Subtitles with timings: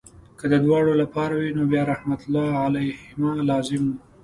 [0.39, 3.95] که د دواړو لپاره وي نو بیا رحمت الله علیهما لازم وو.